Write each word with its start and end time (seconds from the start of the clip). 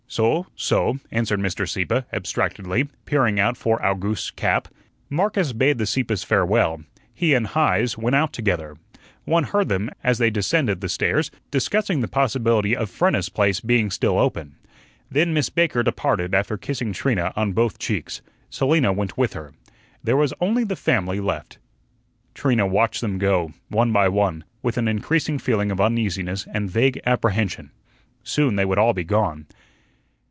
"Soh, 0.11 0.47
soh," 0.57 0.99
answered 1.09 1.39
Mr. 1.39 1.65
Sieppe 1.65 2.03
abstractedly, 2.11 2.89
peering 3.05 3.39
about 3.39 3.55
for 3.55 3.81
Owgooste's 3.81 4.31
cap. 4.31 4.67
Marcus 5.09 5.53
bade 5.53 5.77
the 5.77 5.85
Sieppes 5.85 6.21
farewell. 6.21 6.81
He 7.13 7.33
and 7.33 7.47
Heise 7.47 7.97
went 7.97 8.13
out 8.13 8.33
together. 8.33 8.75
One 9.23 9.45
heard 9.45 9.69
them, 9.69 9.89
as 10.03 10.17
they 10.17 10.29
descended 10.29 10.81
the 10.81 10.89
stairs, 10.89 11.31
discussing 11.49 12.01
the 12.01 12.09
possibility 12.09 12.75
of 12.75 12.89
Frenna's 12.91 13.29
place 13.29 13.61
being 13.61 13.89
still 13.89 14.19
open. 14.19 14.57
Then 15.09 15.33
Miss 15.33 15.47
Baker 15.49 15.81
departed 15.81 16.35
after 16.35 16.57
kissing 16.57 16.91
Trina 16.91 17.31
on 17.37 17.53
both 17.53 17.79
cheeks. 17.79 18.21
Selina 18.49 18.91
went 18.91 19.17
with 19.17 19.31
her. 19.31 19.53
There 20.03 20.17
was 20.17 20.33
only 20.41 20.65
the 20.65 20.75
family 20.75 21.21
left. 21.21 21.57
Trina 22.33 22.67
watched 22.67 22.99
them 22.99 23.17
go, 23.17 23.53
one 23.69 23.93
by 23.93 24.09
one, 24.09 24.43
with 24.61 24.77
an 24.77 24.89
increasing 24.89 25.39
feeling 25.39 25.71
of 25.71 25.79
uneasiness 25.79 26.45
and 26.53 26.69
vague 26.69 26.99
apprehension. 27.05 27.71
Soon 28.25 28.57
they 28.57 28.65
would 28.65 28.77
all 28.77 28.91
be 28.93 29.05
gone. 29.05 29.45